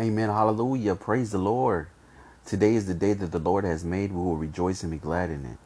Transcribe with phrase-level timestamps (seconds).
[0.00, 0.30] Amen.
[0.30, 0.96] Hallelujah.
[0.96, 1.88] Praise the Lord.
[2.46, 4.12] Today is the day that the Lord has made.
[4.12, 5.58] We will rejoice and be glad in it.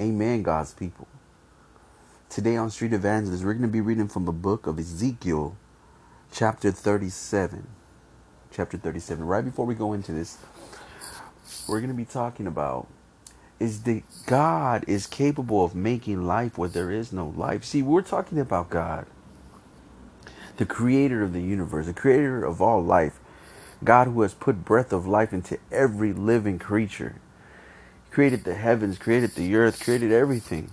[0.00, 1.06] Amen, God's people.
[2.30, 5.56] Today on Street Evangelist, we're going to be reading from the book of Ezekiel,
[6.32, 7.68] chapter 37.
[8.50, 9.26] Chapter 37.
[9.26, 10.38] Right before we go into this,
[11.68, 12.88] we're going to be talking about
[13.60, 17.64] is that God is capable of making life where there is no life.
[17.64, 19.06] See, we're talking about God,
[20.56, 23.20] the creator of the universe, the creator of all life.
[23.84, 27.16] God who has put breath of life into every living creature.
[28.10, 30.70] Created the heavens, created the earth, created everything.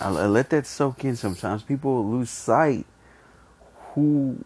[0.00, 1.62] I let that soak in sometimes.
[1.62, 2.86] People lose sight
[3.94, 4.44] who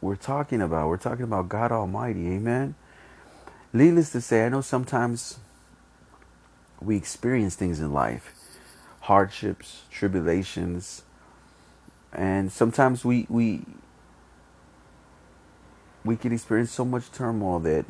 [0.00, 0.88] we're talking about.
[0.88, 2.28] We're talking about God Almighty.
[2.28, 2.74] Amen.
[3.72, 5.38] Needless to say, I know sometimes
[6.80, 8.34] we experience things in life
[9.02, 11.02] hardships, tribulations,
[12.12, 13.62] and sometimes we, we
[16.04, 17.84] we can experience so much turmoil that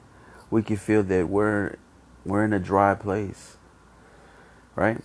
[0.50, 1.76] we can feel that we're
[2.24, 3.56] we're in a dry place.
[4.76, 5.00] Right?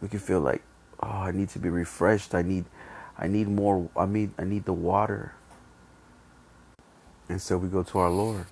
[0.00, 0.62] We can feel like,
[1.02, 2.34] oh, I need to be refreshed.
[2.34, 2.64] I need
[3.18, 5.32] I need more I mean I need the water.
[7.28, 8.46] And so we go to our Lord.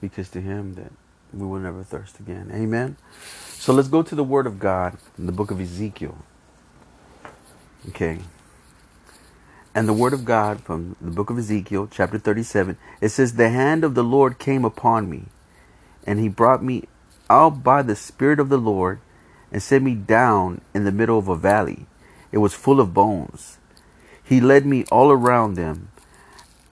[0.00, 0.92] Because to him that
[1.32, 2.50] we will never thirst again.
[2.52, 2.96] Amen.
[3.58, 6.16] So let's go to the word of God in the book of Ezekiel.
[7.88, 8.20] Okay.
[9.76, 13.50] And the word of God from the book of Ezekiel, chapter 37, it says, The
[13.50, 15.24] hand of the Lord came upon me,
[16.06, 16.84] and he brought me
[17.28, 19.00] out by the Spirit of the Lord
[19.52, 21.84] and set me down in the middle of a valley.
[22.32, 23.58] It was full of bones.
[24.24, 25.90] He led me all around them,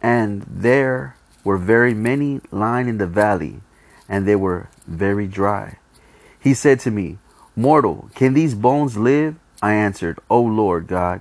[0.00, 3.60] and there were very many lying in the valley,
[4.08, 5.76] and they were very dry.
[6.40, 7.18] He said to me,
[7.54, 9.36] Mortal, can these bones live?
[9.60, 11.20] I answered, O Lord God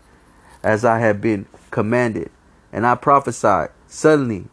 [0.63, 2.29] as I had been commanded.
[2.71, 3.69] And I prophesied.
[3.87, 4.45] Suddenly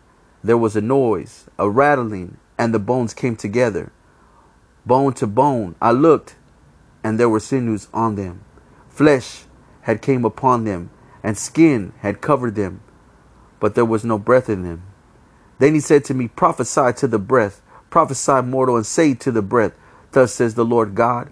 [0.42, 3.92] there was a noise, a rattling, and the bones came together,
[4.86, 5.76] bone to bone.
[5.80, 6.36] I looked,
[7.04, 8.44] and there were sinews on them.
[8.88, 9.44] Flesh
[9.82, 10.90] had came upon them,
[11.22, 12.80] and skin had covered them,
[13.60, 14.82] but there was no breath in them.
[15.58, 19.42] Then he said to me, Prophesy to the breath, prophesy mortal, and say to the
[19.42, 19.72] breath,
[20.12, 21.30] Thus says the Lord God,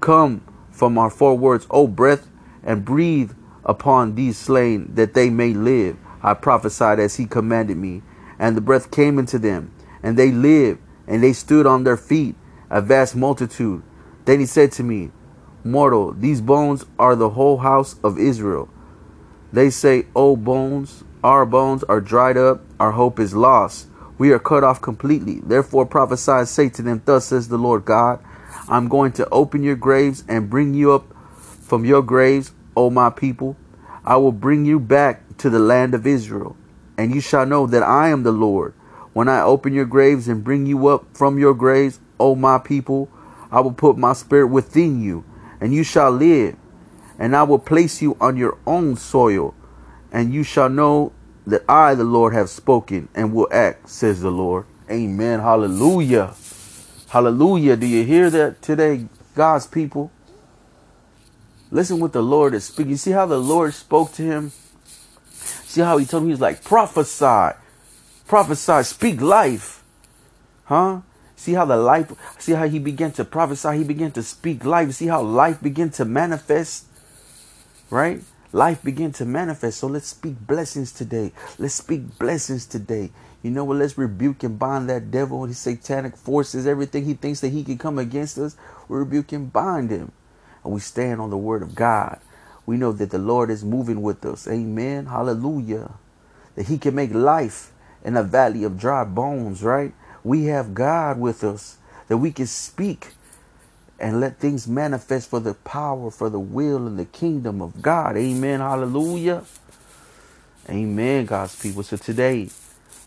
[0.00, 2.28] Come from our four words, O breath,
[2.62, 3.32] and breathe
[3.64, 5.96] upon these slain that they may live.
[6.22, 8.02] I prophesied as he commanded me,
[8.38, 12.34] and the breath came into them, and they lived, and they stood on their feet,
[12.70, 13.82] a vast multitude.
[14.24, 15.10] Then he said to me,
[15.62, 18.68] Mortal, these bones are the whole house of Israel.
[19.52, 23.86] They say, O bones, our bones are dried up, our hope is lost.
[24.18, 25.40] We are cut off completely.
[25.40, 28.22] Therefore prophesy say to them, Thus says the Lord God,
[28.68, 31.06] I'm going to open your graves and bring you up
[31.38, 33.56] from your graves, O my people,
[34.04, 36.56] I will bring you back to the land of Israel,
[36.98, 38.74] and you shall know that I am the Lord.
[39.12, 43.08] When I open your graves and bring you up from your graves, O my people,
[43.50, 45.24] I will put my spirit within you,
[45.60, 46.56] and you shall live.
[47.18, 49.54] And I will place you on your own soil,
[50.10, 51.12] and you shall know
[51.46, 54.66] that I, the Lord, have spoken and will act, says the Lord.
[54.90, 55.40] Amen.
[55.40, 56.34] Hallelujah.
[57.08, 57.76] Hallelujah.
[57.76, 59.06] Do you hear that today,
[59.36, 60.10] God's people?
[61.74, 62.92] Listen what the Lord is speaking.
[62.92, 64.52] You see how the Lord spoke to him?
[65.66, 67.58] See how he told him he was like, prophesy,
[68.28, 69.82] prophesy, speak life.
[70.66, 71.00] Huh?
[71.34, 74.92] See how the life, see how he began to prophesy, he began to speak life.
[74.92, 76.84] See how life began to manifest?
[77.90, 78.22] Right?
[78.52, 79.80] Life began to manifest.
[79.80, 81.32] So let's speak blessings today.
[81.58, 83.10] Let's speak blessings today.
[83.42, 83.78] You know what?
[83.78, 87.64] Let's rebuke and bind that devil, and his satanic forces, everything he thinks that he
[87.64, 88.56] can come against us.
[88.88, 90.12] We rebuke and bind him
[90.72, 92.20] we stand on the word of God.
[92.66, 94.48] We know that the Lord is moving with us.
[94.48, 95.06] Amen.
[95.06, 95.92] Hallelujah.
[96.56, 97.72] That he can make life
[98.04, 99.92] in a valley of dry bones, right?
[100.24, 101.78] We have God with us
[102.08, 103.12] that we can speak
[104.00, 108.16] and let things manifest for the power, for the will, and the kingdom of God.
[108.16, 108.60] Amen.
[108.60, 109.44] Hallelujah.
[110.70, 111.82] Amen, God's people.
[111.82, 112.50] So today,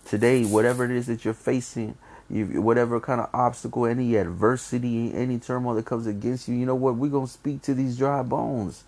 [0.05, 1.97] today, whatever it is that you're facing,
[2.29, 6.75] you, whatever kind of obstacle, any adversity, any turmoil that comes against you, you know
[6.75, 6.95] what?
[6.95, 8.83] We're going to speak to these dry bones.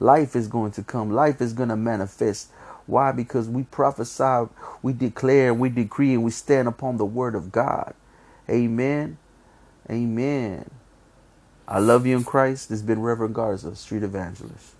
[0.00, 2.50] Life is going to come, life is going to manifest.
[2.86, 3.12] Why?
[3.12, 4.48] Because we prophesy,
[4.82, 7.94] we declare, we decree, and we stand upon the word of God.
[8.48, 9.18] Amen.
[9.88, 10.70] Amen.
[11.68, 12.68] I love you in Christ.
[12.68, 14.74] This has been Reverend Garza, Street Evangelist.